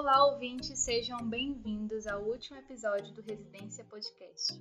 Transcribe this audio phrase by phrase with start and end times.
[0.00, 4.54] Olá, ouvintes, sejam bem-vindos ao último episódio do Residência Podcast,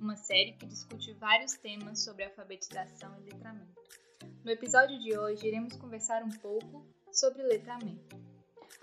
[0.00, 3.80] uma série que discute vários temas sobre alfabetização e letramento.
[4.44, 8.20] No episódio de hoje, iremos conversar um pouco sobre letramento.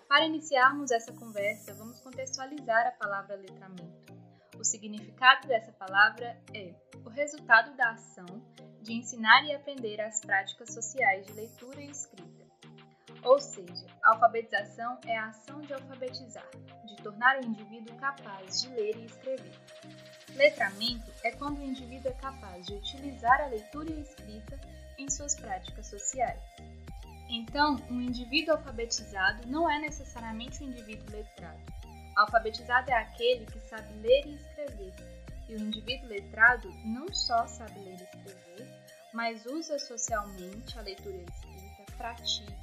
[0.07, 4.13] Para iniciarmos essa conversa, vamos contextualizar a palavra letramento.
[4.57, 6.73] O significado dessa palavra é
[7.05, 8.41] o resultado da ação
[8.81, 12.46] de ensinar e aprender as práticas sociais de leitura e escrita.
[13.23, 16.49] Ou seja, a alfabetização é a ação de alfabetizar,
[16.85, 19.53] de tornar o indivíduo capaz de ler e escrever.
[20.35, 24.59] Letramento é quando o indivíduo é capaz de utilizar a leitura e a escrita
[24.97, 26.41] em suas práticas sociais.
[27.29, 31.59] Então, um indivíduo alfabetizado não é necessariamente um indivíduo letrado.
[32.15, 34.93] Alfabetizado é aquele que sabe ler e escrever,
[35.49, 38.67] e o indivíduo letrado não só sabe ler e escrever,
[39.13, 42.57] mas usa socialmente a leitura e a escrita, pratica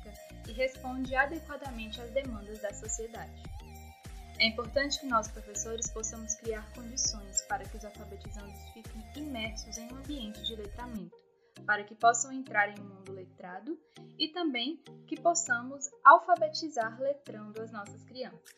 [0.49, 3.43] e responde adequadamente às demandas da sociedade.
[4.39, 9.93] É importante que nós, professores, possamos criar condições para que os alfabetizandos fiquem imersos em
[9.93, 11.17] um ambiente de letramento,
[11.65, 13.79] para que possam entrar em um mundo letrado
[14.19, 18.55] e também que possamos alfabetizar letrando as nossas crianças.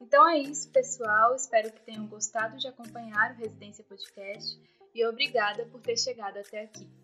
[0.00, 1.34] Então é isso, pessoal.
[1.36, 4.58] Espero que tenham gostado de acompanhar o Residência Podcast
[4.94, 7.01] e obrigada por ter chegado até aqui.